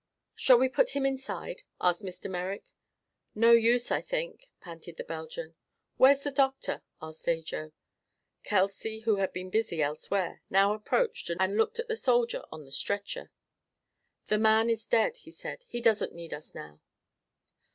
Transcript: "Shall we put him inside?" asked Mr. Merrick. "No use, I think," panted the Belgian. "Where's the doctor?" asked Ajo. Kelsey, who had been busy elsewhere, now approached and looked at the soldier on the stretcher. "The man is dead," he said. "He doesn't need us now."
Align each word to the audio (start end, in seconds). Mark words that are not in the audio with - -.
"Shall 0.33 0.57
we 0.57 0.67
put 0.67 0.95
him 0.95 1.05
inside?" 1.05 1.61
asked 1.79 2.01
Mr. 2.01 2.27
Merrick. 2.27 2.71
"No 3.35 3.51
use, 3.51 3.91
I 3.91 4.01
think," 4.01 4.49
panted 4.59 4.97
the 4.97 5.03
Belgian. 5.03 5.53
"Where's 5.97 6.23
the 6.23 6.31
doctor?" 6.31 6.81
asked 7.03 7.29
Ajo. 7.29 7.71
Kelsey, 8.43 9.01
who 9.01 9.17
had 9.17 9.31
been 9.31 9.51
busy 9.51 9.79
elsewhere, 9.79 10.41
now 10.49 10.73
approached 10.73 11.29
and 11.37 11.55
looked 11.55 11.77
at 11.77 11.87
the 11.87 11.95
soldier 11.95 12.43
on 12.51 12.65
the 12.65 12.71
stretcher. 12.71 13.29
"The 14.25 14.39
man 14.39 14.71
is 14.71 14.87
dead," 14.87 15.17
he 15.17 15.29
said. 15.29 15.65
"He 15.67 15.79
doesn't 15.79 16.13
need 16.15 16.33
us 16.33 16.55
now." 16.55 16.81